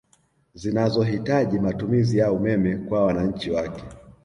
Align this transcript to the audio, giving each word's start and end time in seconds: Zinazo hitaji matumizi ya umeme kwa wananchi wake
Zinazo 0.53 1.01
hitaji 1.01 1.59
matumizi 1.59 2.17
ya 2.17 2.31
umeme 2.31 2.77
kwa 2.77 3.05
wananchi 3.05 3.51
wake 3.51 3.83